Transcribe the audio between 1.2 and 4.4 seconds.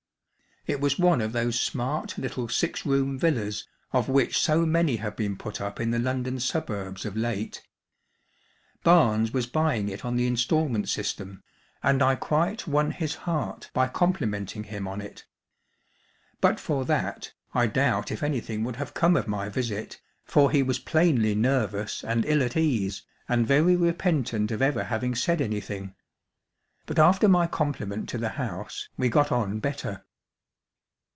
of those smart little six room villas of which